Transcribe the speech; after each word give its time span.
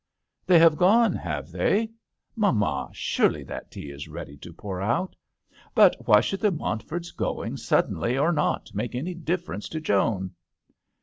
"They 0.47 0.57
have 0.57 0.77
gone, 0.77 1.13
have 1.13 1.51
they? 1.51 1.91
Mamma, 2.35 2.89
surely 2.91 3.43
that 3.43 3.69
tea 3.69 3.91
is 3.91 4.07
ready 4.07 4.35
to 4.37 4.51
pour 4.51 4.81
out? 4.81 5.15
But 5.75 5.95
why 6.07 6.21
should 6.21 6.39
the 6.39 6.49
Montford's 6.49 7.11
going 7.11 7.57
suddenly 7.57 8.17
or 8.17 8.31
not 8.31 8.73
make 8.73 8.95
any 8.95 9.13
difference 9.13 9.69
to 9.69 9.79
Joan 9.79 10.33